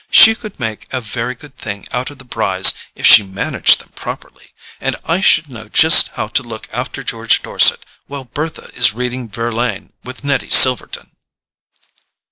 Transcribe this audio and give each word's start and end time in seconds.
She 0.09 0.33
could 0.33 0.59
make 0.59 0.91
a 0.91 0.99
very 0.99 1.35
good 1.35 1.55
thing 1.57 1.85
out 1.91 2.09
of 2.09 2.17
the 2.17 2.25
Brys 2.25 2.73
if 2.95 3.05
she 3.05 3.21
managed 3.21 3.79
them 3.79 3.89
properly, 3.89 4.51
and 4.79 4.95
I 5.05 5.21
should 5.21 5.47
know 5.47 5.69
just 5.69 6.07
how 6.15 6.27
to 6.29 6.41
look 6.41 6.67
after 6.73 7.03
George 7.03 7.43
Dorset 7.43 7.85
while 8.07 8.25
Bertha 8.25 8.71
is 8.73 8.95
reading 8.95 9.29
Verlaine 9.29 9.93
with 10.03 10.23
Neddy 10.23 10.49
Silverton." 10.49 11.15